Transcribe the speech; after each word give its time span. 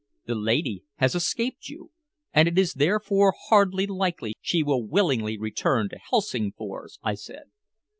"The 0.25 0.33
lady 0.33 0.83
has 0.95 1.13
escaped 1.13 1.69
you, 1.69 1.91
and 2.33 2.47
it 2.47 2.57
is 2.57 2.73
therefore 2.73 3.35
hardly 3.49 3.85
likely 3.85 4.33
she 4.41 4.63
will 4.63 4.83
willingly 4.83 5.37
return 5.37 5.89
to 5.89 5.99
Helsingfors," 6.11 6.97
I 7.03 7.13
said. 7.13 7.51